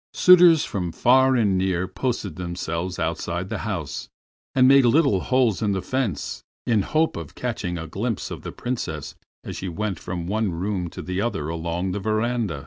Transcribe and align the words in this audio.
Suitors 0.15 0.65
from 0.65 0.91
far 0.91 1.35
and 1.35 1.59
near 1.59 1.87
posted 1.87 2.35
themselves 2.35 2.97
outside 2.97 3.49
the 3.49 3.59
house, 3.59 4.09
and 4.55 4.67
made 4.67 4.83
little 4.83 5.19
holes 5.19 5.61
in 5.61 5.73
the 5.73 5.81
fence, 5.83 6.43
in 6.65 6.79
the 6.79 6.87
hope 6.87 7.15
of 7.15 7.35
catching 7.35 7.77
a 7.77 7.85
glimpse 7.85 8.31
of 8.31 8.41
the 8.41 8.51
Princess 8.51 9.13
as 9.43 9.55
she 9.57 9.69
went 9.69 9.99
from 9.99 10.25
one 10.25 10.51
room 10.53 10.89
to 10.89 11.03
the 11.03 11.21
other 11.21 11.49
along 11.49 11.91
the 11.91 11.99
veranda. 11.99 12.59